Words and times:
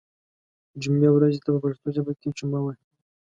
جمعې 0.81 1.09
ورځې 1.13 1.39
ته 1.43 1.49
په 1.53 1.59
پښتو 1.65 1.87
ژبه 1.95 2.13
کې 2.19 2.35
جمعه 2.37 2.59
وایی 2.63 2.81